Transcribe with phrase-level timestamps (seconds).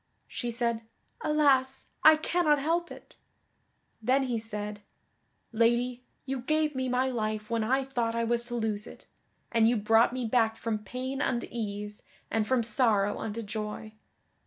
[0.27, 0.81] She said,
[1.23, 3.17] "Alas I cannot help it!"
[4.01, 4.81] Then he said:
[5.51, 9.05] "Lady, you gave me my life when I thought I was to lose it,
[9.51, 12.01] and you brought me back from pain unto ease,
[12.31, 13.93] and from sorrow unto joy.